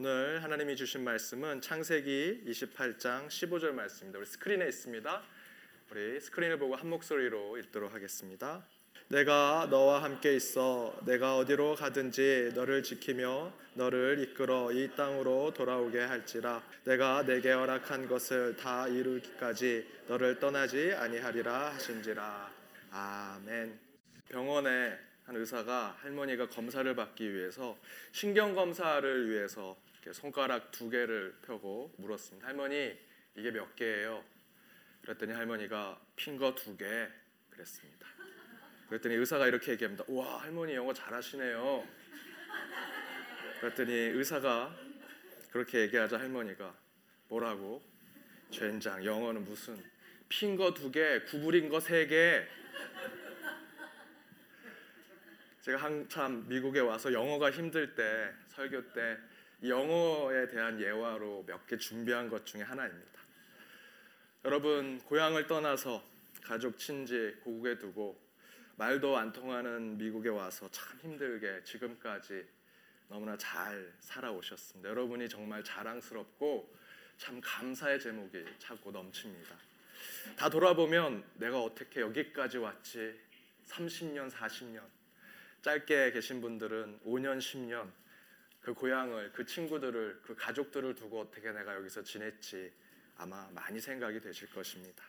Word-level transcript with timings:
오늘 0.00 0.44
하나님이 0.44 0.76
주신 0.76 1.02
말씀은 1.02 1.60
창세기 1.60 2.44
28장 2.46 3.26
15절 3.26 3.72
말씀입니다. 3.72 4.20
우리 4.20 4.26
스크린에 4.26 4.68
있습니다. 4.68 5.22
우리 5.90 6.20
스크린을 6.20 6.56
보고 6.56 6.76
한 6.76 6.88
목소리로 6.88 7.58
읽도록 7.58 7.92
하겠습니다. 7.92 8.64
내가 9.08 9.66
너와 9.68 10.04
함께 10.04 10.36
있어 10.36 10.96
내가 11.04 11.36
어디로 11.38 11.74
가든지 11.74 12.52
너를 12.54 12.84
지키며 12.84 13.52
너를 13.74 14.20
이끌어 14.20 14.70
이 14.70 14.88
땅으로 14.94 15.52
돌아오게 15.52 15.98
할지라 15.98 16.62
내가 16.84 17.24
내게 17.24 17.50
허락한 17.50 18.06
것을 18.06 18.54
다 18.54 18.86
이루기까지 18.86 19.84
너를 20.06 20.38
떠나지 20.38 20.92
아니하리라 20.92 21.72
하신지라 21.72 22.52
아멘 22.92 23.76
병원에 24.28 24.96
한 25.24 25.34
의사가 25.34 25.96
할머니가 26.02 26.48
검사를 26.48 26.94
받기 26.94 27.34
위해서 27.34 27.76
신경 28.12 28.54
검사를 28.54 29.28
위해서 29.28 29.76
손가락 30.12 30.70
두 30.70 30.88
개를 30.90 31.36
펴고 31.42 31.92
물었습니다 31.98 32.46
할머니 32.48 32.96
이게 33.36 33.50
몇 33.50 33.74
개예요? 33.76 34.24
그랬더니 35.02 35.32
할머니가 35.32 36.00
핀 36.16 36.36
거 36.38 36.54
두 36.54 36.76
개 36.76 37.08
그랬습니다 37.50 38.06
그랬더니 38.88 39.14
의사가 39.16 39.46
이렇게 39.46 39.72
얘기합니다. 39.72 40.02
와 40.08 40.40
할머니 40.40 40.72
영어 40.74 40.94
잘하시네요. 40.94 41.86
그랬더니 43.60 43.92
의사가 43.92 44.74
그렇게 45.50 45.80
얘기하자 45.80 46.18
할머니가 46.18 46.74
뭐라고? 47.28 47.82
젠장 48.50 49.04
영어는 49.04 49.44
무슨 49.44 49.76
핀 50.30 50.56
거 50.56 50.72
두 50.72 50.90
개, 50.90 51.20
구부린 51.24 51.68
거 51.68 51.80
세 51.80 52.06
개. 52.06 52.46
제가 55.60 55.76
한참 55.82 56.46
미국에 56.48 56.80
와서 56.80 57.12
영어가 57.12 57.50
힘들 57.50 57.94
때 57.94 58.32
설교 58.48 58.92
때 58.94 59.18
영어에 59.62 60.48
대한 60.48 60.80
예화로 60.80 61.44
몇 61.46 61.66
개 61.66 61.76
준비한 61.76 62.28
것 62.28 62.46
중에 62.46 62.62
하나입니다. 62.62 63.20
여러분 64.44 64.98
고향을 65.04 65.46
떠나서 65.46 66.02
가족 66.42 66.78
친지 66.78 67.34
고국에 67.42 67.78
두고 67.78 68.18
말도 68.76 69.16
안 69.16 69.32
통하는 69.32 69.98
미국에 69.98 70.28
와서 70.28 70.68
참 70.70 70.98
힘들게 71.00 71.64
지금까지 71.64 72.46
너무나 73.08 73.36
잘 73.36 73.92
살아오셨습니다. 74.00 74.88
여러분이 74.88 75.28
정말 75.28 75.64
자랑스럽고 75.64 76.72
참 77.16 77.40
감사의 77.42 77.98
제목이 77.98 78.44
차고 78.58 78.92
넘칩니다. 78.92 79.56
다 80.36 80.48
돌아보면 80.48 81.24
내가 81.34 81.60
어떻게 81.60 82.00
여기까지 82.00 82.58
왔지? 82.58 83.18
30년, 83.66 84.30
40년. 84.30 84.80
짧게 85.62 86.12
계신 86.12 86.40
분들은 86.40 87.00
5년, 87.04 87.38
10년. 87.38 87.90
그 88.68 88.74
고향을, 88.74 89.32
그 89.32 89.46
친구들을, 89.46 90.20
그 90.22 90.34
가족들을 90.34 90.94
두고 90.94 91.22
어떻게 91.22 91.50
내가 91.52 91.74
여기서 91.76 92.02
지냈지? 92.02 92.70
아마 93.16 93.48
많이 93.54 93.80
생각이 93.80 94.20
되실 94.20 94.46
것입니다. 94.50 95.02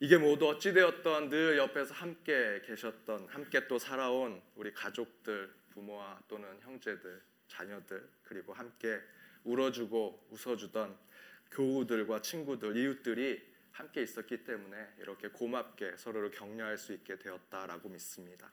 이게 0.00 0.18
모두 0.18 0.48
어찌되었던 0.48 1.28
늘 1.28 1.56
옆에서 1.56 1.94
함께 1.94 2.60
계셨던 2.66 3.28
함께 3.28 3.68
또 3.68 3.78
살아온 3.78 4.42
우리 4.56 4.72
가족들 4.72 5.54
부모와 5.70 6.20
또는 6.26 6.48
형제들 6.62 7.22
자녀들 7.46 8.08
그리고 8.24 8.52
함께 8.52 9.00
울어주고 9.44 10.26
웃어주던 10.30 10.98
교우들과 11.52 12.22
친구들 12.22 12.76
이웃들이 12.76 13.40
함께 13.70 14.02
있었기 14.02 14.42
때문에 14.42 14.94
이렇게 14.98 15.28
고맙게 15.28 15.96
서로를 15.96 16.32
격려할 16.32 16.76
수 16.76 16.92
있게 16.92 17.20
되었다라고 17.20 17.88
믿습니다. 17.88 18.50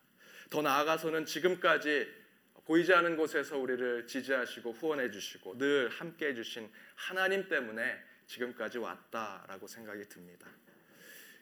더 0.52 0.62
나아가서는 0.62 1.26
지금까지 1.26 2.25
보이지 2.66 2.94
않은 2.94 3.16
곳에서 3.16 3.58
우리를 3.58 4.08
지지하시고 4.08 4.72
후원해 4.74 5.12
주시고 5.12 5.58
늘 5.58 5.90
함께 5.90 6.28
해 6.28 6.34
주신 6.34 6.70
하나님 6.96 7.48
때문에 7.48 7.98
지금까지 8.26 8.80
왔다라고 8.80 9.68
생각이 9.68 10.04
듭니다. 10.10 10.48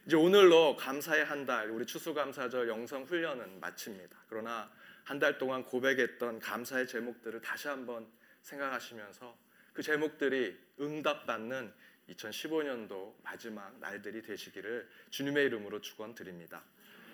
이제 0.06 0.18
오늘로 0.18 0.76
감사의 0.76 1.24
한 1.24 1.46
달, 1.46 1.70
우리 1.70 1.86
추수감사절 1.86 2.68
영성 2.68 3.04
훈련은 3.04 3.62
마칩니다. 3.62 4.26
그러나 4.28 4.70
한 5.06 5.20
달 5.20 5.38
동안 5.38 5.64
고백했던 5.66 6.40
감사의 6.40 6.88
제목들을 6.88 7.42
다시 7.42 7.68
한번 7.68 8.08
생각하시면서 8.42 9.38
그 9.74 9.82
제목들이 9.82 10.58
응답받는 10.80 11.74
2015년도 12.10 13.16
마지막 13.24 13.78
날들이 13.80 14.22
되시기를 14.22 14.90
주님의 15.10 15.46
이름으로 15.46 15.82
축원드립니다. 15.82 16.64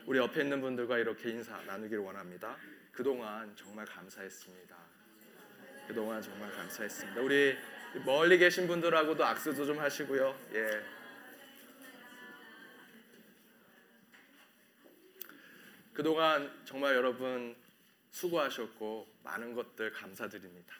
우리 0.05 0.17
옆에 0.17 0.41
있는 0.41 0.61
분들과 0.61 0.97
이렇게 0.97 1.29
인사 1.29 1.61
나누기를 1.61 1.99
원합니다. 1.99 2.55
그동안 2.91 3.55
정말 3.55 3.85
감사했습니다. 3.85 4.75
그동안 5.87 6.21
정말 6.21 6.51
감사했습니다. 6.51 7.21
우리 7.21 7.55
멀리 8.05 8.37
계신 8.37 8.67
분들하고도 8.67 9.23
악수도 9.23 9.65
좀 9.65 9.79
하시고요. 9.79 10.39
예. 10.53 10.83
그동안 15.93 16.51
정말 16.65 16.95
여러분 16.95 17.55
수고하셨고 18.11 19.07
많은 19.23 19.53
것들 19.53 19.91
감사드립니다. 19.91 20.75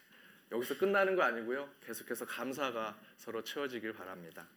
여기서 0.52 0.78
끝나는 0.78 1.16
거 1.16 1.24
아니고요. 1.24 1.70
계속해서 1.86 2.26
감사가 2.26 2.98
서로 3.18 3.44
채워지길 3.44 3.94
바랍니다. 3.94 4.48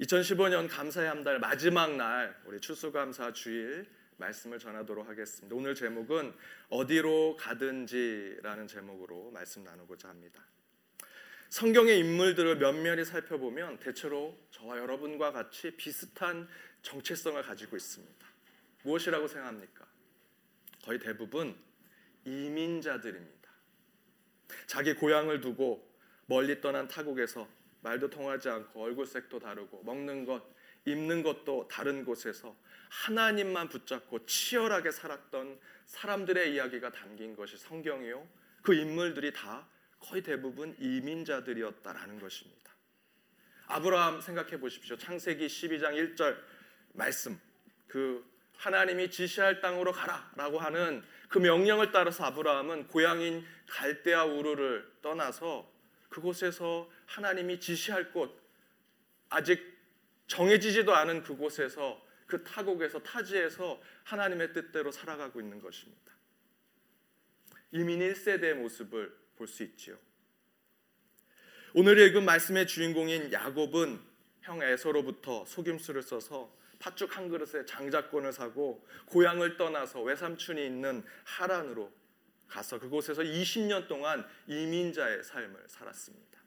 2015년 0.00 0.66
감사의 0.68 1.08
한 1.08 1.24
달 1.24 1.38
마지막 1.38 1.94
날 1.94 2.34
우리 2.46 2.58
추수감사 2.58 3.32
주일 3.32 3.86
말씀을 4.16 4.58
전하도록 4.58 5.06
하겠습니다. 5.06 5.54
오늘 5.54 5.74
제목은 5.74 6.34
어디로 6.70 7.36
가든지라는 7.36 8.66
제목으로 8.66 9.30
말씀 9.30 9.62
나누고자 9.62 10.08
합니다. 10.08 10.42
성경의 11.50 11.98
인물들을 11.98 12.56
면밀히 12.56 13.04
살펴보면 13.04 13.78
대체로 13.80 14.38
저와 14.52 14.78
여러분과 14.78 15.32
같이 15.32 15.70
비슷한 15.76 16.48
정체성을 16.80 17.42
가지고 17.42 17.76
있습니다. 17.76 18.26
무엇이라고 18.84 19.28
생각합니까? 19.28 19.86
거의 20.82 20.98
대부분 20.98 21.54
이민자들입니다. 22.24 23.50
자기 24.66 24.94
고향을 24.94 25.40
두고 25.42 25.86
멀리 26.24 26.60
떠난 26.60 26.88
타국에서 26.88 27.46
말도 27.80 28.10
통하지 28.10 28.48
않고 28.48 28.82
얼굴색도 28.82 29.38
다르고 29.38 29.82
먹는 29.84 30.24
것, 30.24 30.42
입는 30.84 31.22
것도 31.22 31.68
다른 31.68 32.04
곳에서 32.04 32.56
하나님만 32.88 33.68
붙잡고 33.68 34.26
치열하게 34.26 34.90
살았던 34.90 35.58
사람들의 35.86 36.54
이야기가 36.54 36.90
담긴 36.90 37.36
것이 37.36 37.56
성경이요. 37.56 38.26
그 38.62 38.74
인물들이 38.74 39.32
다 39.32 39.66
거의 39.98 40.22
대부분 40.22 40.74
이민자들이었다라는 40.78 42.18
것입니다. 42.18 42.70
아브라함 43.66 44.20
생각해 44.20 44.58
보십시오. 44.58 44.96
창세기 44.96 45.46
12장 45.46 46.16
1절 46.16 46.36
말씀. 46.92 47.38
그 47.86 48.24
하나님이 48.56 49.10
지시할 49.10 49.60
땅으로 49.60 49.92
가라라고 49.92 50.58
하는 50.58 51.02
그 51.28 51.38
명령을 51.38 51.92
따라서 51.92 52.24
아브라함은 52.24 52.88
고향인 52.88 53.44
갈대아 53.68 54.24
우르를 54.24 54.90
떠나서 55.00 55.70
그곳에서 56.10 56.90
하나님이 57.06 57.58
지시할 57.58 58.12
곳 58.12 58.38
아직 59.30 59.78
정해지지도 60.26 60.94
않은 60.94 61.22
그곳에서 61.22 62.00
그 62.26 62.44
타국에서 62.44 63.02
타지에서 63.02 63.80
하나님의 64.04 64.52
뜻대로 64.52 64.92
살아가고 64.92 65.40
있는 65.40 65.60
것입니다. 65.60 66.12
이민 67.72 68.00
1세대의 68.00 68.54
모습을 68.54 69.18
볼 69.36 69.48
수 69.48 69.62
있지요. 69.62 69.96
오늘 71.72 71.98
읽은 71.98 72.24
말씀의 72.24 72.66
주인공인 72.66 73.32
야곱은 73.32 74.00
형 74.42 74.62
에서로부터 74.62 75.44
속임수를 75.46 76.02
써서 76.02 76.52
팥죽 76.78 77.16
한 77.16 77.28
그릇에 77.28 77.64
장자권을 77.64 78.32
사고 78.32 78.86
고향을 79.06 79.56
떠나서 79.56 80.02
외삼촌이 80.02 80.64
있는 80.64 81.04
하란으로 81.24 81.92
가서 82.50 82.78
그곳에서 82.78 83.22
20년 83.22 83.88
동안 83.88 84.26
이민자의 84.46 85.22
삶을 85.22 85.64
살았습니다. 85.68 86.38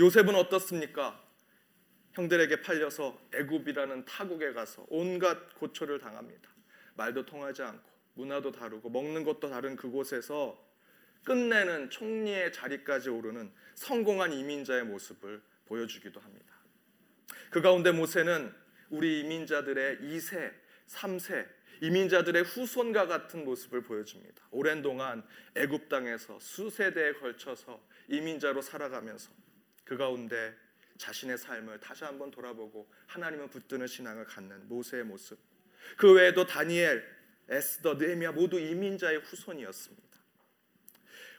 요셉은 0.00 0.34
어떻습니까? 0.34 1.22
형들에게 2.12 2.62
팔려서 2.62 3.20
애굽이라는 3.32 4.04
타국에 4.06 4.52
가서 4.52 4.84
온갖 4.88 5.54
고초를 5.54 6.00
당합니다. 6.00 6.50
말도 6.94 7.26
통하지 7.26 7.62
않고 7.62 7.88
문화도 8.14 8.50
다르고 8.50 8.90
먹는 8.90 9.22
것도 9.22 9.48
다른 9.50 9.76
그곳에서 9.76 10.66
끝내는 11.24 11.90
총리의 11.90 12.52
자리까지 12.52 13.10
오르는 13.10 13.52
성공한 13.74 14.32
이민자의 14.32 14.84
모습을 14.84 15.40
보여주기도 15.66 16.18
합니다. 16.18 16.54
그 17.50 17.60
가운데 17.60 17.92
모세는 17.92 18.52
우리 18.90 19.20
이민자들의 19.20 19.98
2세, 19.98 20.52
3세 20.88 21.46
이민자들의 21.80 22.42
후손과 22.44 23.06
같은 23.06 23.44
모습을 23.44 23.82
보여줍니다. 23.82 24.48
오랜 24.50 24.82
동안 24.82 25.22
애굽 25.54 25.88
땅에서 25.88 26.38
수세대에 26.40 27.14
걸쳐서 27.14 27.80
이민자로 28.08 28.62
살아가면서 28.62 29.30
그 29.84 29.96
가운데 29.96 30.54
자신의 30.98 31.38
삶을 31.38 31.78
다시 31.80 32.04
한번 32.04 32.30
돌아보고 32.30 32.90
하나님을 33.06 33.48
붙드는 33.48 33.86
신앙을 33.86 34.24
갖는 34.24 34.68
모세의 34.68 35.04
모습. 35.04 35.38
그 35.96 36.12
외에도 36.12 36.44
다니엘, 36.44 37.04
에스더, 37.48 37.94
느헤미야 37.94 38.32
모두 38.32 38.58
이민자의 38.58 39.18
후손이었습니다. 39.20 40.08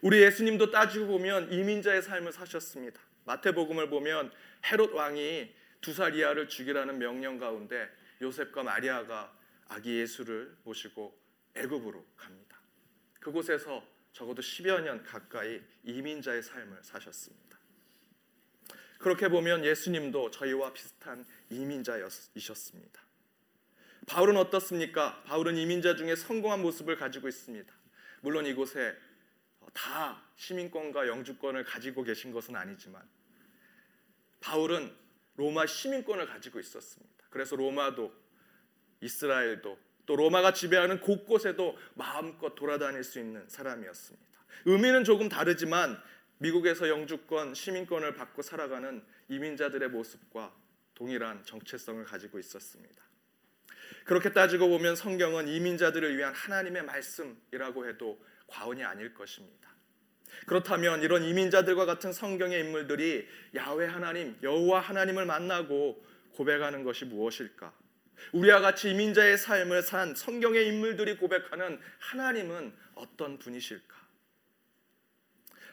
우리 0.01 0.21
예수님도 0.21 0.71
따지고 0.71 1.07
보면 1.07 1.51
이민자의 1.51 2.01
삶을 2.01 2.31
사셨습니다. 2.31 3.01
마태복음을 3.25 3.89
보면 3.89 4.31
헤롯 4.65 4.93
왕이 4.93 5.53
두 5.81 5.93
살 5.93 6.15
이하를 6.15 6.47
죽이라는 6.47 6.97
명령 6.97 7.37
가운데 7.37 7.89
요셉과 8.21 8.63
마리아가 8.63 9.33
아기 9.69 9.97
예수를 9.99 10.57
모시고 10.63 11.17
애굽으로 11.55 12.05
갑니다. 12.17 12.59
그곳에서 13.19 13.83
적어도 14.11 14.41
10여 14.41 14.81
년 14.81 15.03
가까이 15.03 15.61
이민자의 15.83 16.43
삶을 16.43 16.83
사셨습니다. 16.83 17.57
그렇게 18.97 19.29
보면 19.29 19.63
예수님도 19.63 20.31
저희와 20.31 20.73
비슷한 20.73 21.25
이민자이셨습니다. 21.49 23.01
바울은 24.07 24.35
어떻습니까? 24.37 25.23
바울은 25.23 25.55
이민자 25.55 25.95
중에 25.95 26.15
성공한 26.15 26.61
모습을 26.61 26.97
가지고 26.97 27.27
있습니다. 27.27 27.73
물론 28.21 28.45
이곳에 28.45 28.97
다 29.73 30.21
시민권과 30.35 31.07
영주권을 31.07 31.63
가지고 31.63 32.03
계신 32.03 32.31
것은 32.31 32.55
아니지만 32.55 33.07
바울은 34.39 34.93
로마 35.35 35.65
시민권을 35.65 36.25
가지고 36.25 36.59
있었습니다. 36.59 37.25
그래서 37.29 37.55
로마도 37.55 38.13
이스라엘도 39.01 39.77
또 40.05 40.15
로마가 40.15 40.53
지배하는 40.53 41.01
곳곳에도 41.01 41.77
마음껏 41.93 42.55
돌아다닐 42.55 43.03
수 43.03 43.19
있는 43.19 43.47
사람이었습니다. 43.47 44.27
의미는 44.65 45.03
조금 45.03 45.29
다르지만 45.29 46.01
미국에서 46.39 46.89
영주권, 46.89 47.53
시민권을 47.53 48.15
받고 48.15 48.41
살아가는 48.41 49.03
이민자들의 49.27 49.89
모습과 49.89 50.53
동일한 50.95 51.43
정체성을 51.43 52.03
가지고 52.05 52.39
있었습니다. 52.39 53.03
그렇게 54.05 54.33
따지고 54.33 54.69
보면 54.69 54.95
성경은 54.95 55.47
이민자들을 55.47 56.17
위한 56.17 56.33
하나님의 56.33 56.83
말씀이라고 56.83 57.87
해도 57.87 58.19
과언이 58.47 58.83
아닐 58.83 59.13
것입니다. 59.13 59.69
그렇다면 60.45 61.03
이런 61.03 61.23
이민자들과 61.23 61.85
같은 61.85 62.11
성경의 62.11 62.61
인물들이 62.61 63.27
야훼 63.55 63.85
하나님, 63.87 64.37
여호와 64.41 64.79
하나님을 64.79 65.25
만나고 65.25 66.03
고백하는 66.31 66.83
것이 66.83 67.05
무엇일까? 67.05 67.73
우리와 68.33 68.61
같이 68.61 68.91
이민자의 68.91 69.37
삶을 69.37 69.81
산 69.81 70.15
성경의 70.15 70.67
인물들이 70.67 71.17
고백하는 71.17 71.79
하나님은 71.99 72.73
어떤 72.95 73.37
분이실까? 73.39 73.97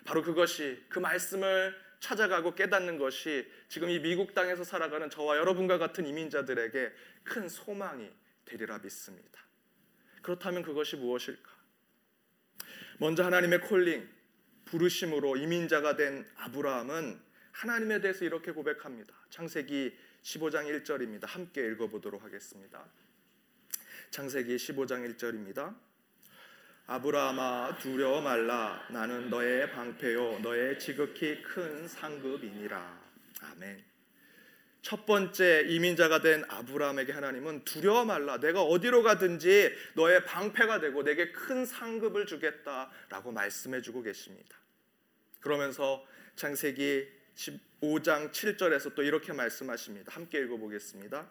바로 0.05 0.23
그것이 0.23 0.85
그 0.89 0.99
말씀을 0.99 1.75
찾아가고 2.01 2.55
깨닫는 2.55 2.99
것이 2.99 3.51
지금 3.69 3.91
이 3.91 3.99
미국 3.99 4.35
땅에서 4.35 4.65
살아가는 4.65 5.11
저와 5.11 5.39
여러분과 5.39 5.79
같은 5.79 6.07
이민자들에게 6.07 6.93
큰 7.25 7.49
소망이 7.49 8.09
되리라 8.45 8.79
믿습니다. 8.79 9.41
그렇다면 10.23 10.63
그것이 10.63 10.97
무엇일까? 10.97 11.51
먼저 12.99 13.25
하나님의 13.25 13.61
콜링, 13.63 14.09
부르심으로 14.67 15.37
이민자가 15.37 15.97
된 15.97 16.27
아브라함은 16.37 17.21
하나님에 17.53 18.01
대해서 18.01 18.25
이렇게 18.25 18.53
고백합니다. 18.53 19.15
창세기 19.31 19.97
15장 20.27 20.67
1절입니다. 20.83 21.27
함께 21.29 21.65
읽어보도록 21.69 22.25
하겠습니다. 22.25 22.85
창세기 24.11 24.57
15장 24.57 25.15
1절입니다. 25.15 25.77
아브라함아 26.89 27.79
두려워 27.79 28.21
말라 28.21 28.85
나는 28.91 29.31
너의 29.31 29.71
방패요 29.71 30.41
너의 30.41 30.81
지극히 30.81 31.43
큰 31.43 31.87
상급이니라. 31.87 33.01
아멘. 33.43 33.85
첫 34.83 35.07
번째 35.07 35.65
이민자가 35.69 36.21
된 36.21 36.45
아브라함에게 36.49 37.13
하나님은 37.13 37.65
두려워 37.65 38.05
말라 38.05 38.39
내가 38.41 38.63
어디로 38.63 39.05
가든지 39.05 39.73
너의 39.95 40.25
방패가 40.25 40.81
되고 40.81 41.05
내게 41.05 41.31
큰 41.31 41.65
상급을 41.65 42.27
주겠다라고 42.27 43.31
말씀해 43.31 43.81
주고 43.81 44.03
계십니다. 44.03 44.57
그러면서 45.41 46.05
창세기 46.35 47.16
15장 47.37 48.33
7절에서 48.33 48.95
또 48.95 49.03
이렇게 49.03 49.33
말씀하십니다. 49.33 50.13
함께 50.13 50.41
읽어 50.41 50.57
보겠습니다. 50.57 51.29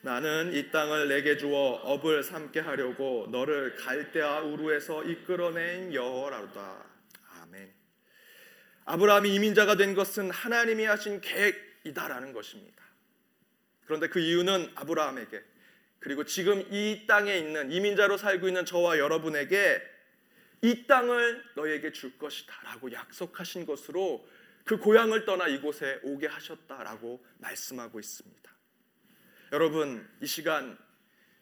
나는 0.00 0.52
이 0.52 0.70
땅을 0.70 1.08
내게 1.08 1.36
주어 1.36 1.80
업을 1.82 2.22
삼게 2.22 2.60
하려고 2.60 3.26
너를 3.30 3.74
갈대아 3.76 4.40
우루에서 4.40 5.04
이끌어낸 5.04 5.92
여호라다. 5.92 6.84
아멘. 7.40 7.72
아브라함이 8.84 9.34
이민자가 9.34 9.76
된 9.76 9.94
것은 9.94 10.30
하나님이 10.30 10.84
하신 10.84 11.20
계획 11.20 11.80
이다라는 11.84 12.32
것입니다. 12.32 12.84
그런데 13.86 14.08
그 14.08 14.20
이유는 14.20 14.72
아브라함에게 14.74 15.42
그리고 16.00 16.24
지금 16.24 16.62
이 16.70 17.06
땅에 17.06 17.36
있는 17.38 17.72
이민자로 17.72 18.18
살고 18.18 18.46
있는 18.48 18.66
저와 18.66 18.98
여러분에게 18.98 19.82
이 20.60 20.86
땅을 20.86 21.42
너에게 21.56 21.92
줄 21.92 22.18
것이다라고 22.18 22.92
약속하신 22.92 23.64
것으로 23.64 24.26
그 24.64 24.78
고향을 24.78 25.24
떠나 25.24 25.46
이곳에 25.46 26.00
오게 26.02 26.26
하셨다라고 26.26 27.24
말씀하고 27.38 28.00
있습니다. 28.00 28.50
여러분 29.52 30.08
이 30.20 30.26
시간 30.26 30.78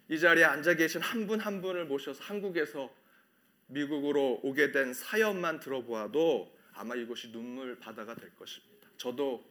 이 0.09 0.19
자리에 0.19 0.45
앉아 0.45 0.75
계신 0.75 1.01
한 1.01 1.27
분한 1.27 1.47
한 1.47 1.63
분을 1.63 1.87
모셔서 1.87 2.23
한국에서 2.25 2.93
미국으로 3.69 4.41
오게 4.43 4.73
된 4.73 4.93
사연만 4.93 5.61
들어보아도 5.61 6.55
아마 6.75 6.95
이곳이 6.95 7.31
눈물 7.31 7.79
바다가 7.79 8.15
될 8.15 8.35
것입니다. 8.37 8.89
저도 8.97 9.45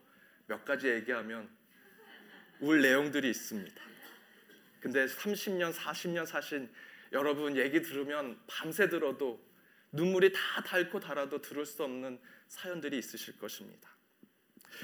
몇 0.48 0.66
가지 0.66 0.90
얘기하면 0.90 1.50
울 2.60 2.82
내용들이 2.82 3.30
있습니다. 3.30 3.82
근데 4.82 5.06
30년, 5.06 5.74
40년 5.74 6.26
사신 6.26 6.70
여러분 7.12 7.56
얘기 7.58 7.82
들으면 7.82 8.40
밤새 8.48 8.90
들어도 8.90 9.42
눈물이 9.92 10.32
다 10.34 10.40
닳고 10.66 11.00
달아도 11.00 11.42
들을 11.42 11.66
수 11.66 11.84
없는 11.84 12.20
사연들이 12.48 12.98
있으실 12.98 13.38
것입니다. 13.38 13.90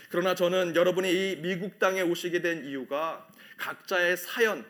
그러나 0.09 0.36
저는 0.36 0.75
여러분이 0.75 1.09
이 1.09 1.36
미국 1.38 1.80
땅에 1.80 2.01
오시게 2.01 2.42
된 2.42 2.65
이유가 2.65 3.27
각자의 3.57 4.18
사연, 4.18 4.65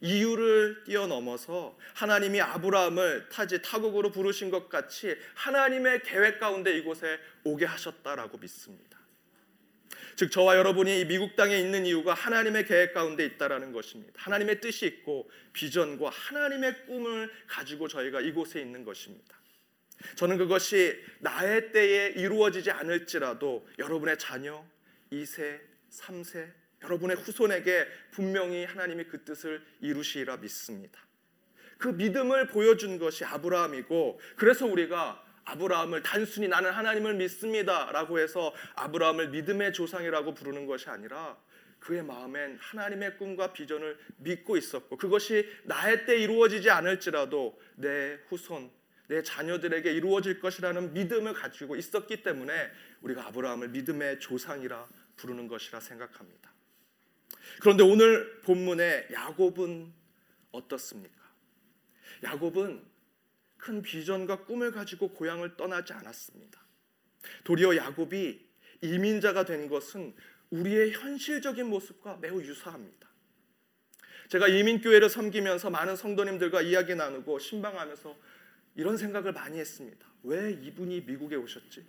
이유를 0.00 0.84
뛰어넘어서 0.84 1.78
하나님이 1.94 2.40
아브라함을 2.40 3.28
타지 3.28 3.62
타국으로 3.62 4.10
부르신 4.10 4.50
것 4.50 4.68
같이 4.68 5.16
하나님의 5.34 6.02
계획 6.02 6.40
가운데 6.40 6.76
이곳에 6.76 7.18
오게 7.44 7.64
하셨다라고 7.66 8.38
믿습니다. 8.38 9.00
즉 10.16 10.30
저와 10.30 10.56
여러분이 10.56 11.06
미국 11.06 11.36
땅에 11.36 11.56
있는 11.56 11.86
이유가 11.86 12.14
하나님의 12.14 12.66
계획 12.66 12.92
가운데 12.92 13.24
있다라는 13.24 13.72
것입니다. 13.72 14.12
하나님의 14.16 14.60
뜻이 14.60 14.86
있고 14.86 15.30
비전과 15.52 16.10
하나님의 16.10 16.86
꿈을 16.86 17.32
가지고 17.46 17.88
저희가 17.88 18.20
이곳에 18.20 18.60
있는 18.60 18.84
것입니다. 18.84 19.41
저는 20.16 20.38
그것이 20.38 20.96
나의 21.20 21.72
때에 21.72 22.08
이루어지지 22.08 22.70
않을지라도 22.70 23.66
여러분의 23.78 24.18
자녀 24.18 24.64
2세, 25.10 25.60
3세, 25.90 26.50
여러분의 26.82 27.16
후손에게 27.16 27.86
분명히 28.10 28.64
하나님이 28.64 29.04
그 29.04 29.24
뜻을 29.24 29.62
이루시리라 29.80 30.38
믿습니다. 30.38 31.00
그 31.78 31.88
믿음을 31.88 32.46
보여준 32.46 32.98
것이 32.98 33.24
아브라함이고 33.24 34.20
그래서 34.36 34.66
우리가 34.66 35.22
아브라함을 35.44 36.02
단순히 36.02 36.48
나는 36.48 36.70
하나님을 36.70 37.14
믿습니다라고 37.14 38.20
해서 38.20 38.54
아브라함을 38.76 39.30
믿음의 39.30 39.72
조상이라고 39.72 40.34
부르는 40.34 40.66
것이 40.66 40.88
아니라 40.88 41.36
그의 41.80 42.04
마음엔 42.04 42.58
하나님의 42.60 43.18
꿈과 43.18 43.52
비전을 43.52 43.98
믿고 44.18 44.56
있었고 44.56 44.96
그것이 44.96 45.48
나의 45.64 46.06
때 46.06 46.16
이루어지지 46.16 46.70
않을지라도 46.70 47.60
내 47.74 48.18
후손 48.28 48.70
내 49.12 49.22
자녀들에게 49.22 49.92
이루어질 49.92 50.40
것이라는 50.40 50.94
믿음을 50.94 51.34
가지고 51.34 51.76
있었기 51.76 52.22
때문에 52.22 52.70
우리가 53.02 53.26
아브라함을 53.26 53.68
믿음의 53.68 54.20
조상이라 54.20 54.88
부르는 55.16 55.48
것이라 55.48 55.80
생각합니다. 55.80 56.50
그런데 57.60 57.82
오늘 57.82 58.40
본문의 58.40 59.08
야곱은 59.12 59.92
어떻습니까? 60.52 61.20
야곱은 62.22 62.82
큰 63.58 63.82
비전과 63.82 64.46
꿈을 64.46 64.72
가지고 64.72 65.08
고향을 65.08 65.58
떠나지 65.58 65.92
않았습니다. 65.92 66.58
도리어 67.44 67.76
야곱이 67.76 68.40
이민자가 68.80 69.44
된 69.44 69.68
것은 69.68 70.14
우리의 70.48 70.92
현실적인 70.92 71.66
모습과 71.66 72.16
매우 72.16 72.40
유사합니다. 72.40 73.10
제가 74.28 74.48
이민교회를 74.48 75.10
섬기면서 75.10 75.68
많은 75.68 75.96
성도님들과 75.96 76.62
이야기 76.62 76.94
나누고 76.94 77.38
신방하면서 77.38 78.31
이런 78.74 78.96
생각을 78.96 79.32
많이 79.32 79.58
했습니다. 79.58 80.06
왜 80.22 80.52
이분이 80.52 81.02
미국에 81.02 81.36
오셨지? 81.36 81.84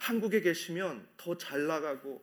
한국에 0.00 0.40
계시면 0.40 1.06
더 1.16 1.36
잘 1.36 1.66
나가고 1.66 2.22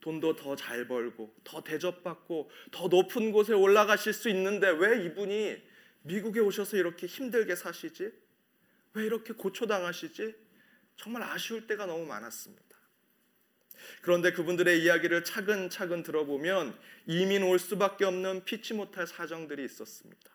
돈도 0.00 0.36
더 0.36 0.56
잘 0.56 0.86
벌고 0.88 1.34
더 1.44 1.62
대접받고 1.62 2.50
더 2.70 2.88
높은 2.88 3.32
곳에 3.32 3.52
올라가실 3.52 4.12
수 4.12 4.28
있는데 4.30 4.68
왜 4.70 5.04
이분이 5.04 5.62
미국에 6.02 6.40
오셔서 6.40 6.76
이렇게 6.76 7.06
힘들게 7.06 7.54
사시지? 7.54 8.12
왜 8.94 9.04
이렇게 9.04 9.32
고초당하시지? 9.32 10.34
정말 10.96 11.22
아쉬울 11.22 11.66
때가 11.66 11.86
너무 11.86 12.04
많았습니다. 12.06 12.62
그런데 14.02 14.32
그분들의 14.32 14.82
이야기를 14.82 15.24
차근차근 15.24 16.02
들어보면 16.02 16.78
이민 17.06 17.42
올 17.42 17.58
수밖에 17.58 18.04
없는 18.04 18.44
피치 18.44 18.74
못할 18.74 19.06
사정들이 19.06 19.64
있었습니다. 19.64 20.30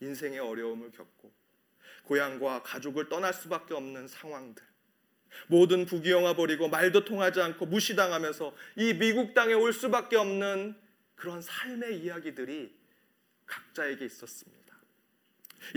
인생의 0.00 0.38
어려움을 0.38 0.90
겪고 0.92 1.32
고향과 2.10 2.64
가족을 2.64 3.08
떠날 3.08 3.32
수밖에 3.32 3.72
없는 3.72 4.08
상황들. 4.08 4.64
모든 5.46 5.86
부귀영화 5.86 6.34
버리고 6.34 6.68
말도 6.68 7.04
통하지 7.04 7.40
않고 7.40 7.66
무시당하면서 7.66 8.52
이 8.78 8.94
미국 8.94 9.32
땅에 9.32 9.52
올 9.52 9.72
수밖에 9.72 10.16
없는 10.16 10.76
그런 11.14 11.40
삶의 11.40 12.00
이야기들이 12.00 12.74
각자에게 13.46 14.04
있었습니다. 14.04 14.76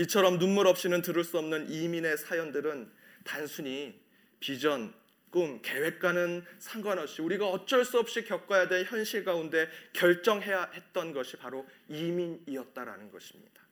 이처럼 0.00 0.40
눈물 0.40 0.66
없이는 0.66 1.02
들을 1.02 1.22
수 1.22 1.38
없는 1.38 1.70
이민의 1.70 2.18
사연들은 2.18 2.90
단순히 3.22 4.02
비전, 4.40 4.92
꿈, 5.30 5.62
계획과는 5.62 6.44
상관없이 6.58 7.22
우리가 7.22 7.48
어쩔 7.48 7.84
수 7.84 8.00
없이 8.00 8.24
겪어야 8.24 8.66
될 8.66 8.84
현실 8.84 9.24
가운데 9.24 9.68
결정해야 9.92 10.70
했던 10.74 11.12
것이 11.12 11.36
바로 11.36 11.64
이민이었다라는 11.88 13.12
것입니다. 13.12 13.63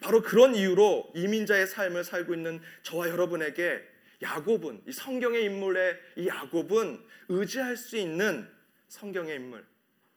바로 0.00 0.22
그런 0.22 0.54
이유로 0.54 1.12
이민자의 1.14 1.66
삶을 1.66 2.04
살고 2.04 2.34
있는 2.34 2.60
저와 2.82 3.08
여러분에게 3.08 3.82
야곱은 4.22 4.82
이 4.86 4.92
성경의 4.92 5.44
인물의 5.44 5.98
이 6.16 6.28
야곱은 6.28 7.04
의지할 7.28 7.76
수 7.76 7.96
있는 7.96 8.48
성경의 8.88 9.36
인물, 9.36 9.64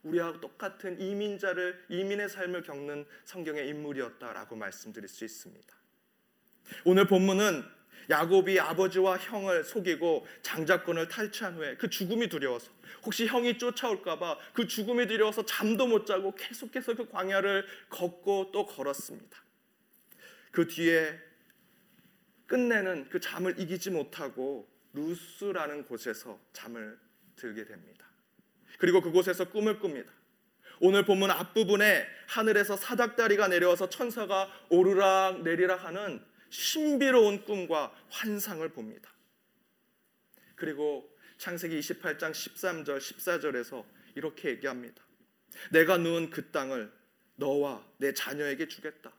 우리와 0.04 0.40
똑같은 0.40 1.00
이민자를 1.00 1.86
이민의 1.90 2.30
삶을 2.30 2.64
겪는 2.64 3.06
성경의 3.24 3.68
인물이었다라고 3.70 4.56
말씀드릴 4.56 5.08
수 5.08 5.26
있습니다. 5.26 5.76
오늘 6.84 7.08
본문은 7.08 7.64
야곱이 8.10 8.60
아버지와 8.60 9.18
형을 9.18 9.64
속이고 9.64 10.28
장자권을 10.44 11.08
탈취한 11.08 11.56
후에 11.56 11.76
그 11.78 11.90
죽음이 11.90 12.30
두려워서 12.30 12.72
혹시 13.04 13.26
형이 13.26 13.58
쫓아올까봐 13.58 14.38
그 14.54 14.68
죽음이 14.68 15.08
두려워서 15.08 15.46
잠도 15.46 15.88
못 15.88 16.06
자고 16.06 16.36
계속해서 16.36 16.96
그 16.96 17.10
광야를 17.10 17.66
걷고 17.90 18.52
또 18.52 18.66
걸었습니다. 18.66 19.45
그 20.56 20.68
뒤에 20.68 21.20
끝내는 22.48 23.10
그 23.10 23.20
잠을 23.20 23.60
이기지 23.60 23.92
못하고 23.92 24.72
루스라는 24.94 25.86
곳에서 25.86 26.40
잠을 26.54 26.98
들게 27.36 27.66
됩니다. 27.66 28.08
그리고 28.80 29.02
그곳에서 29.02 29.50
꿈을 29.50 29.80
꿉니다. 29.80 30.10
오늘 30.80 31.04
본문 31.04 31.30
앞부분에 31.30 32.08
하늘에서 32.28 32.78
사닥다리가 32.78 33.50
내려와서 33.50 33.90
천사가 33.90 34.50
오르락 34.70 35.44
내리락 35.44 35.84
하는 35.84 36.24
신비로운 36.50 37.44
꿈과 37.44 37.94
환상을 38.10 38.68
봅니다. 38.70 39.14
그리고 40.56 41.14
창세기 41.38 41.78
28장 41.82 42.32
13절 42.32 42.98
14절에서 42.98 43.84
이렇게 44.16 44.52
얘기합니다. 44.52 45.04
내가 45.72 45.98
누운 45.98 46.30
그 46.30 46.50
땅을 46.52 46.94
너와 47.36 47.86
내 47.98 48.14
자녀에게 48.14 48.70
주겠다. 48.70 49.12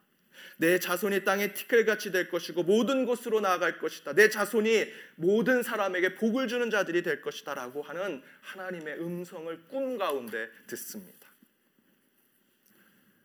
내 0.59 0.79
자손이 0.79 1.25
땅에 1.25 1.53
티끌같이 1.53 2.13
될 2.13 2.29
것이고 2.29 2.63
모든 2.63 3.07
곳으로 3.07 3.41
나아갈 3.41 3.79
것이다. 3.79 4.15
내 4.15 4.29
자손이 4.29 4.87
모든 5.17 5.63
사람에게 5.63 6.15
복을 6.15 6.49
주는 6.49 6.71
자들이 6.71 7.03
될 7.03 7.21
것이다 7.21 7.55
라고 7.55 7.83
하는 7.83 8.23
하나님의 8.41 9.01
음성을 9.01 9.69
꿈 9.69 9.99
가운데 9.99 10.49
듣습니다. 10.67 11.29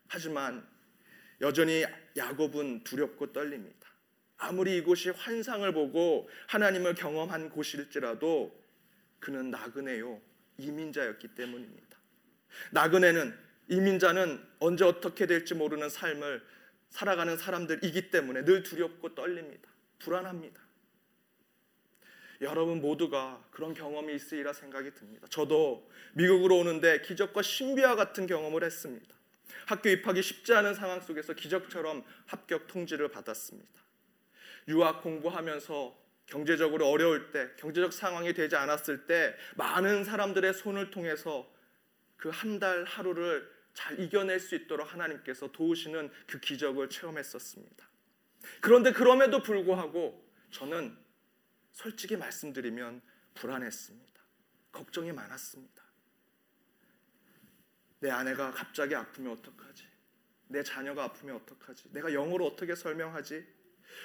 하지만 0.08 0.68
여전히 1.40 1.86
야곱은 2.18 2.84
두렵고 2.84 3.32
떨립니다. 3.34 3.90
아무리 4.38 4.78
이곳이 4.78 5.12
환상을 5.12 5.72
보고 5.72 6.30
하나님을 6.48 6.96
경험한 6.96 7.50
곳일지라도 7.50 8.60
그는 9.20 9.52
나그네요 9.52 10.20
이민자였기 10.58 11.30
때문입니다. 11.30 11.98
나그네는 12.72 13.38
이민자는 13.70 14.44
언제 14.60 14.84
어떻게 14.84 15.26
될지 15.26 15.54
모르는 15.54 15.90
삶을 15.90 16.44
살아가는 16.92 17.36
사람들이기 17.38 18.12
때문에 18.12 18.46
늘 18.46 18.64
두렵고 18.64 19.16
떨립니다. 19.16 19.70
불안합니다. 20.00 20.62
여러분 22.42 22.82
모두가 22.82 23.44
그런 23.52 23.74
경험이 23.74 24.16
있으리라 24.16 24.52
생각이 24.52 24.94
듭니다. 24.94 25.28
저도 25.30 25.90
미국으로 26.14 26.58
오는데 26.58 27.02
기적과 27.02 27.42
신비와 27.42 27.96
같은 27.96 28.26
경험을 28.28 28.64
했습니다. 28.64 29.16
학교 29.68 29.90
입학이 29.90 30.22
쉽지 30.22 30.54
않은 30.54 30.74
상황 30.74 31.02
속에서 31.02 31.34
기적처럼 31.34 32.04
합격 32.26 32.68
통지를 32.68 33.10
받았습니다. 33.10 33.70
유학 34.68 35.02
공부하면서 35.04 36.00
경제적으로 36.26 36.88
어려울 36.88 37.32
때, 37.32 37.50
경제적 37.58 37.92
상황이 37.94 38.34
되지 38.34 38.56
않았을 38.56 39.06
때 39.06 39.36
많은 39.56 40.04
사람들의 40.04 40.54
손을 40.54 40.90
통해서 40.92 41.52
그 42.18 42.30
한 42.30 42.60
달 42.60 42.84
하루를 42.86 43.50
잘 43.74 44.00
이겨낼 44.00 44.40
수 44.40 44.56
있도록 44.56 44.92
하나님께서 44.94 45.52
도우시는 45.52 46.12
그 46.28 46.40
기적을 46.40 46.90
체험했었습니다. 46.90 47.90
그런데 48.60 48.92
그럼에도 48.92 49.42
불구하고 49.42 50.28
저는 50.52 50.98
솔직히 51.72 52.18
말씀드리면 52.18 53.02
불안했습니다. 53.34 54.22
걱정이 54.72 55.12
많았습니다. 55.12 55.82
내 58.00 58.10
아내가 58.10 58.52
갑자기 58.52 58.96
아프면 58.96 59.34
어떡하지? 59.34 59.86
내 60.48 60.64
자녀가 60.64 61.06
아프면 61.06 61.38
어떡하지? 61.38 61.90
내가 61.94 62.14
영어로 62.14 62.46
어떻게 62.46 62.76
설명하지? 62.76 63.46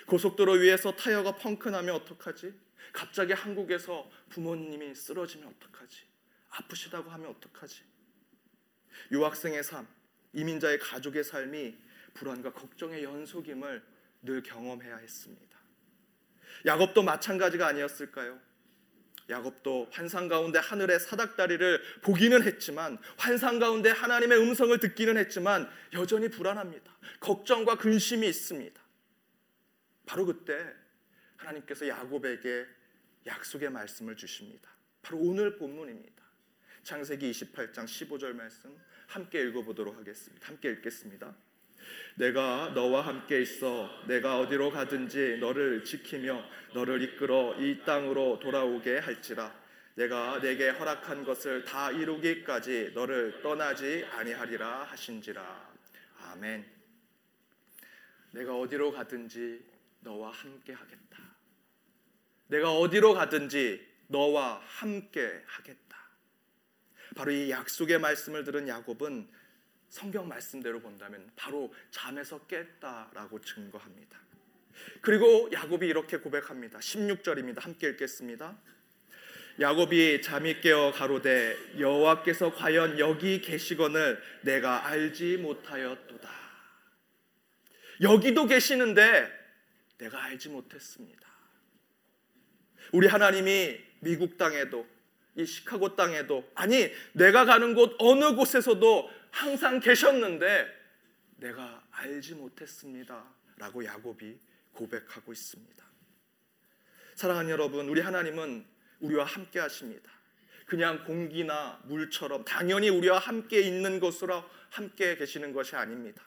고속도로 0.06 0.52
위에서 0.52 0.92
타이어가 0.92 1.36
펑크나면 1.36 1.94
어떡하지? 1.94 2.54
갑자기 2.92 3.32
한국에서 3.32 4.08
부모님이 4.28 4.94
쓰러지면 4.94 5.48
어떡하지? 5.48 6.04
아프시다고 6.50 7.10
하면 7.10 7.30
어떡하지? 7.30 7.82
유학생의 9.10 9.62
삶, 9.62 9.86
이민자의 10.32 10.78
가족의 10.78 11.24
삶이 11.24 11.76
불안과 12.14 12.52
걱정의 12.52 13.04
연속임을 13.04 13.82
늘 14.22 14.42
경험해야 14.42 14.96
했습니다. 14.96 15.56
야곱도 16.64 17.02
마찬가지가 17.02 17.66
아니었을까요? 17.66 18.40
야곱도 19.28 19.88
환상 19.90 20.28
가운데 20.28 20.58
하늘의 20.58 21.00
사닥다리를 21.00 21.80
보기는 22.02 22.42
했지만 22.42 22.98
환상 23.16 23.58
가운데 23.58 23.90
하나님의 23.90 24.38
음성을 24.38 24.78
듣기는 24.78 25.16
했지만 25.16 25.68
여전히 25.94 26.28
불안합니다. 26.28 26.96
걱정과 27.20 27.76
근심이 27.76 28.28
있습니다. 28.28 28.80
바로 30.06 30.26
그때 30.26 30.72
하나님께서 31.36 31.88
야곱에게 31.88 32.66
약속의 33.26 33.70
말씀을 33.70 34.16
주십니다. 34.16 34.70
바로 35.02 35.18
오늘 35.18 35.56
본문입니다. 35.56 36.25
창세기 36.86 37.32
28장 37.32 37.84
15절 37.84 38.32
말씀 38.36 38.72
함께 39.08 39.42
읽어보도록 39.42 39.98
하겠습니다. 39.98 40.46
함께 40.46 40.70
읽겠습니다. 40.70 41.34
내가 42.14 42.70
너와 42.76 43.04
함께 43.04 43.42
있어 43.42 43.90
내가 44.06 44.38
어디로 44.38 44.70
가든지 44.70 45.38
너를 45.40 45.82
지키며 45.82 46.44
너를 46.74 47.02
이끌어 47.02 47.56
이 47.58 47.82
땅으로 47.84 48.38
돌아오게 48.38 48.98
할지라. 48.98 49.52
내가 49.96 50.40
내게 50.40 50.68
허락한 50.68 51.24
것을 51.24 51.64
다 51.64 51.90
이루기까지 51.90 52.92
너를 52.94 53.42
떠나지 53.42 54.06
아니하리라 54.12 54.84
하신지라. 54.84 55.72
아멘. 56.20 56.64
내가 58.30 58.56
어디로 58.56 58.92
가든지 58.92 59.60
너와 60.02 60.30
함께 60.30 60.72
하겠다. 60.72 61.18
내가 62.46 62.70
어디로 62.78 63.12
가든지 63.14 63.84
너와 64.06 64.60
함께 64.64 65.42
하겠다 65.48 65.85
바로 67.16 67.32
이 67.32 67.50
약속의 67.50 67.98
말씀을 67.98 68.44
들은 68.44 68.68
야곱은 68.68 69.26
성경 69.88 70.28
말씀대로 70.28 70.80
본다면 70.80 71.28
바로 71.34 71.72
잠에서 71.90 72.46
깼다라고 72.46 73.40
증거합니다. 73.40 74.20
그리고 75.00 75.48
야곱이 75.50 75.86
이렇게 75.86 76.18
고백합니다. 76.18 76.78
16절입니다. 76.78 77.60
함께 77.60 77.88
읽겠습니다. 77.88 78.56
야곱이 79.58 80.20
잠이 80.20 80.60
깨어 80.60 80.92
가로되 80.92 81.56
여호와께서 81.78 82.54
과연 82.54 82.98
여기 82.98 83.40
계시거늘 83.40 84.20
내가 84.42 84.86
알지 84.86 85.38
못하였도다. 85.38 86.28
여기도 88.02 88.46
계시는데 88.46 89.32
내가 89.96 90.24
알지 90.24 90.50
못했습니다. 90.50 91.26
우리 92.92 93.06
하나님이 93.06 93.80
미국 94.00 94.36
땅에도 94.36 94.86
이 95.36 95.44
시카고 95.44 95.96
땅에도 95.96 96.50
아니 96.54 96.90
내가 97.12 97.44
가는 97.44 97.74
곳 97.74 97.94
어느 97.98 98.34
곳에서도 98.34 99.10
항상 99.30 99.80
계셨는데 99.80 100.66
내가 101.36 101.82
알지 101.90 102.34
못했습니다라고 102.34 103.84
야곱이 103.84 104.38
고백하고 104.72 105.32
있습니다. 105.32 105.84
사랑하는 107.14 107.50
여러분, 107.50 107.88
우리 107.88 108.00
하나님은 108.00 108.66
우리와 109.00 109.24
함께 109.24 109.58
하십니다. 109.58 110.10
그냥 110.66 111.04
공기나 111.04 111.80
물처럼 111.84 112.44
당연히 112.44 112.88
우리와 112.88 113.18
함께 113.18 113.60
있는 113.60 114.00
것으로 114.00 114.44
함께 114.70 115.16
계시는 115.16 115.52
것이 115.52 115.76
아닙니다. 115.76 116.22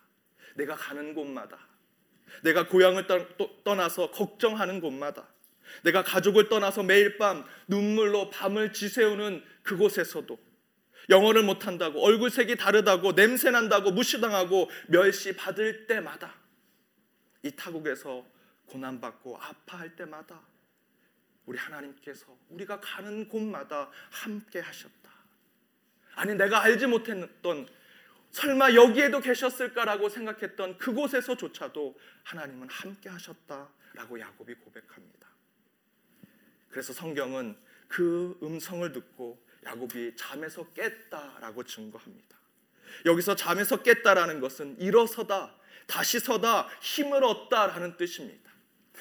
내가 0.56 0.76
가는 0.76 1.14
곳마다 1.14 1.60
내가 2.44 2.68
고향을 2.68 3.06
떠나서 3.64 4.12
걱정하는 4.12 4.82
곳마다 4.82 5.28
내가 5.84 6.04
가족을 6.04 6.50
떠나서 6.50 6.84
매일 6.84 7.18
밤 7.18 7.46
눈물로 7.68 8.30
밤을 8.30 8.74
지새우는 8.74 9.44
그곳에서도 9.64 10.38
영어를 11.10 11.44
못한다고 11.44 12.04
얼굴색이 12.04 12.56
다르다고 12.56 13.14
냄새난다고 13.14 13.92
무시당하고 13.92 14.70
멸시 14.88 15.36
받을 15.36 15.88
때마다 15.88 16.36
이 17.44 17.52
타국에서 17.52 18.26
고난받고 18.68 19.38
아파할 19.38 19.96
때마다 19.96 20.42
우리 21.46 21.58
하나님께서 21.58 22.26
우리가 22.50 22.80
가는 22.80 23.28
곳마다 23.28 23.90
함께 24.12 24.60
하셨다. 24.60 25.10
아니 26.16 26.36
내가 26.36 26.62
알지 26.62 26.86
못했던 26.86 27.68
설마 28.32 28.76
여기에도 28.76 29.20
계셨을까라고 29.20 30.10
생각했던 30.10 30.78
그곳에서조차도 30.78 32.00
하나님은 32.24 32.70
함께 32.70 33.10
하셨다라고 33.10 34.20
야곱이 34.20 34.54
고백합니다. 34.56 35.28
그래서 36.70 36.94
성경은 36.94 37.58
그 37.88 38.38
음성을 38.44 38.92
듣고 38.92 39.44
야곱이 39.66 40.16
잠에서 40.16 40.66
깼다라고 40.74 41.64
증거합니다. 41.64 42.38
여기서 43.06 43.36
잠에서 43.36 43.82
깼다라는 43.84 44.40
것은 44.40 44.80
일어서다, 44.80 45.56
다시 45.88 46.20
서다, 46.20 46.68
힘을 46.82 47.24
얻다라는 47.24 47.98
뜻입니다. 47.98 48.50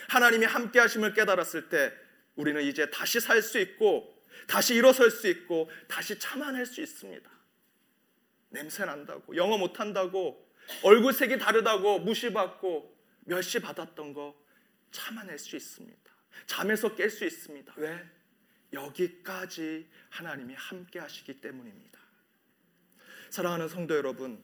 하나님이 0.08 0.46
함께 0.46 0.78
하심을 0.78 1.14
깨달았을 1.14 1.68
때 1.68 1.92
우리는 2.37 2.62
이제 2.62 2.90
다시 2.90 3.20
살 3.20 3.42
수 3.42 3.58
있고 3.58 4.16
다시 4.46 4.75
일어설 4.75 5.10
수 5.10 5.28
있고 5.28 5.70
다시 5.88 6.18
참아낼 6.18 6.64
수 6.64 6.80
있습니다. 6.80 7.30
냄새 8.50 8.84
난다고 8.84 9.37
영어 9.37 9.58
못 9.58 9.80
한다고 9.80 10.48
얼굴색이 10.82 11.38
다르다고 11.38 11.98
무시받고 12.00 12.96
멸시받았던 13.20 14.14
거 14.14 14.34
참아낼 14.90 15.38
수 15.38 15.56
있습니다. 15.56 16.07
잠에서 16.47 16.94
깰 16.94 17.11
수 17.11 17.25
있습니다. 17.25 17.75
왜? 17.76 18.08
여기까지 18.73 19.88
하나님이 20.11 20.54
함께 20.54 20.99
하시기 20.99 21.40
때문입니다. 21.40 21.99
사랑하는 23.30 23.68
성도 23.68 23.97
여러분, 23.97 24.42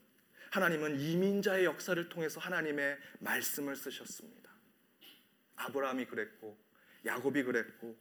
하나님은 0.50 1.00
이민자의 1.00 1.64
역사를 1.64 2.08
통해서 2.08 2.40
하나님의 2.40 2.98
말씀을 3.20 3.76
쓰셨습니다. 3.76 4.50
아브라함이 5.56 6.06
그랬고 6.06 6.58
야곱이 7.04 7.42
그랬고 7.42 7.96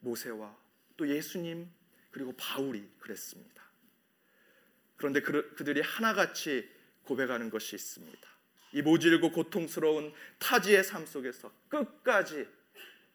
모세와 0.00 0.56
또 0.96 1.08
예수님 1.08 1.70
그리고 2.10 2.32
바울이 2.36 2.88
그랬습니다. 3.00 3.64
그런데 4.96 5.20
그, 5.20 5.54
그들이 5.56 5.80
하나같이 5.80 6.70
고백하는 7.02 7.50
것이 7.50 7.74
있습니다. 7.74 8.28
이 8.72 8.82
모질고 8.82 9.32
고통스러운 9.32 10.12
타지의 10.38 10.84
삶 10.84 11.06
속에서 11.06 11.52
끝까지 11.68 12.46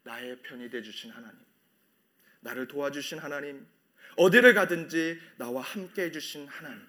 나의 0.10 0.42
편이 0.42 0.72
돼 0.72 0.82
주신 0.82 1.12
하나님, 1.12 1.38
나를 2.40 2.68
도와주신 2.68 3.20
하나님, 3.20 3.68
어디를 4.16 4.56
가든지 4.56 5.22
나와 5.38 5.62
함께 5.62 6.06
해 6.06 6.12
주신 6.12 6.48
하나님. 6.48 6.82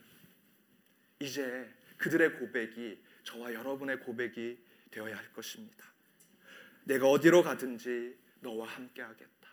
이제 1.19 1.69
그들의 1.99 2.39
고백이 2.39 2.99
저와 3.25 3.53
여러분의 3.53 4.01
고백이 4.01 4.59
되어야 4.91 5.19
할 5.19 5.33
것입니다. 5.35 5.85
내가 6.85 7.09
어디로 7.09 7.43
가든지 7.43 8.17
너와 8.41 8.67
함께 8.67 9.03
하겠다. 9.03 9.51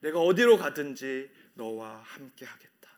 내가 0.00 0.20
어디로 0.20 0.58
가든지 0.58 1.30
너와 1.54 2.02
함께 2.02 2.44
하겠다. 2.44 2.90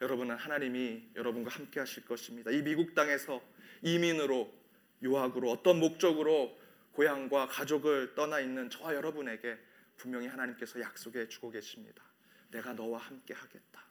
여러분은 0.00 0.36
하나님이 0.36 1.10
여러분과 1.16 1.50
함께 1.50 1.80
하실 1.80 2.04
것입니다. 2.04 2.52
이 2.52 2.62
미국 2.62 2.94
땅에서 2.94 3.42
이민으로 3.82 4.54
유학으로 5.02 5.50
어떤 5.50 5.80
목적으로 5.80 6.59
고향과 7.00 7.46
가족을 7.46 8.14
떠나 8.14 8.40
있는 8.40 8.68
저와 8.68 8.94
여러분에게 8.94 9.58
분명히 9.96 10.26
하나님께서 10.26 10.78
약속해 10.80 11.26
주고 11.28 11.50
계십니다. 11.50 12.04
내가 12.50 12.74
너와 12.74 12.98
함께 12.98 13.32
하겠다. 13.32 13.82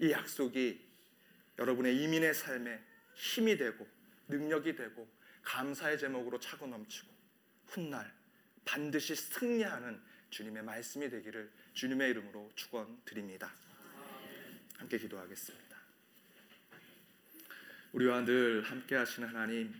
이 0.00 0.10
약속이 0.10 0.84
여러분의 1.56 2.02
이민의 2.02 2.34
삶에 2.34 2.82
힘이 3.14 3.56
되고 3.56 3.86
능력이 4.26 4.74
되고 4.74 5.08
감사의 5.42 6.00
제목으로 6.00 6.40
차고 6.40 6.66
넘치고 6.66 7.14
훗날 7.68 8.12
반드시 8.64 9.14
승리하는 9.14 10.02
주님의 10.30 10.64
말씀이 10.64 11.08
되기를 11.10 11.48
주님의 11.74 12.10
이름으로 12.10 12.50
축원드립니다. 12.56 13.54
함께 14.78 14.98
기도하겠습니다. 14.98 15.76
우리와 17.92 18.24
늘 18.24 18.62
함께 18.62 18.96
하시는 18.96 19.28
하나님 19.28 19.72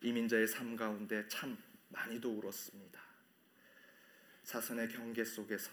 이민자의 0.00 0.46
삶 0.46 0.76
가운데 0.76 1.26
참 1.28 1.58
많이도 1.94 2.30
울었습니다. 2.38 3.00
사선의 4.42 4.88
경계 4.88 5.24
속에서 5.24 5.70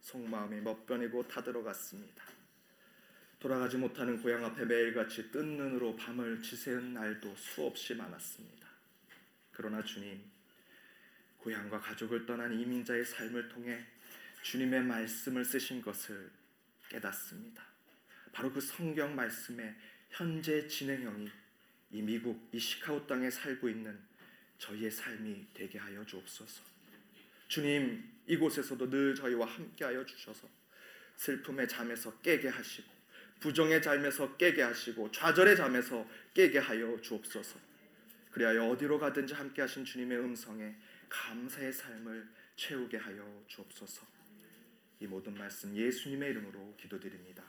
속마음이 0.00 0.60
멋변이고 0.60 1.28
타들어갔습니다. 1.28 2.24
돌아가지 3.38 3.76
못하는 3.76 4.22
고향 4.22 4.44
앞에 4.44 4.64
매일같이 4.64 5.30
뜬 5.30 5.58
눈으로 5.58 5.96
밤을 5.96 6.40
지새운 6.40 6.94
날도 6.94 7.34
수없이 7.36 7.94
많았습니다. 7.94 8.66
그러나 9.52 9.82
주님, 9.82 10.22
고향과 11.38 11.80
가족을 11.80 12.24
떠난 12.24 12.58
이민자의 12.58 13.04
삶을 13.04 13.50
통해 13.50 13.84
주님의 14.42 14.82
말씀을 14.84 15.44
쓰신 15.44 15.82
것을 15.82 16.30
깨닫습니다. 16.88 17.62
바로 18.32 18.52
그 18.52 18.60
성경 18.60 19.14
말씀의 19.14 19.74
현재 20.10 20.66
진행형이 20.66 21.30
이 21.92 22.02
미국 22.02 22.48
이 22.52 22.58
시카고 22.58 23.06
땅에 23.06 23.30
살고 23.30 23.68
있는 23.68 23.98
저희의 24.58 24.90
삶이 24.90 25.46
되게 25.54 25.78
하여 25.78 26.04
주옵소서. 26.04 26.62
주님 27.48 28.02
이곳에서도 28.26 28.88
늘 28.88 29.14
저희와 29.14 29.46
함께 29.46 29.84
하여 29.84 30.04
주셔서 30.04 30.48
슬픔의 31.16 31.68
잠에서 31.68 32.18
깨게 32.20 32.48
하시고 32.48 32.88
부정의 33.40 33.82
잠에서 33.82 34.36
깨게 34.36 34.62
하시고 34.62 35.10
좌절의 35.12 35.56
잠에서 35.56 36.08
깨게 36.32 36.58
하여 36.58 36.98
주옵소서. 37.00 37.58
그리하여 38.30 38.66
어디로 38.68 38.98
가든지 38.98 39.34
함께 39.34 39.62
하신 39.62 39.84
주님의 39.84 40.18
음성에 40.18 40.74
감사의 41.08 41.72
삶을 41.72 42.26
채우게 42.56 42.96
하여 42.96 43.44
주옵소서. 43.46 44.06
이 45.00 45.06
모든 45.06 45.36
말씀 45.36 45.76
예수님의 45.76 46.30
이름으로 46.30 46.74
기도드립니다. 46.76 47.44